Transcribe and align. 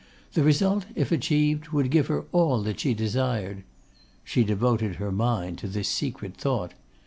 The 0.33 0.41
result, 0.41 0.85
if 0.95 1.11
achieved, 1.11 1.67
would 1.67 1.91
give 1.91 2.07
her 2.07 2.25
all 2.31 2.63
that 2.63 2.79
she 2.79 2.95
desired. 2.95 3.63
She 4.23 4.43
devoted 4.43 4.95
her 4.95 5.11
mind 5.11 5.59
to 5.59 5.67
this 5.67 5.89
secret 5.89 6.37
thought. 6.37 6.73